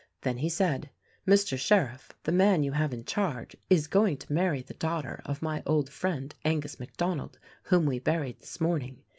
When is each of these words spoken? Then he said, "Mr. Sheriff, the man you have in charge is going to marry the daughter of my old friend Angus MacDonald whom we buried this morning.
Then 0.21 0.37
he 0.39 0.49
said, 0.49 0.89
"Mr. 1.27 1.59
Sheriff, 1.59 2.09
the 2.23 2.31
man 2.31 2.63
you 2.63 2.71
have 2.71 2.91
in 2.91 3.05
charge 3.05 3.55
is 3.69 3.85
going 3.85 4.17
to 4.17 4.33
marry 4.33 4.63
the 4.63 4.73
daughter 4.73 5.21
of 5.27 5.43
my 5.43 5.61
old 5.67 5.91
friend 5.91 6.33
Angus 6.43 6.79
MacDonald 6.79 7.37
whom 7.65 7.85
we 7.85 7.99
buried 7.99 8.39
this 8.39 8.59
morning. 8.59 9.03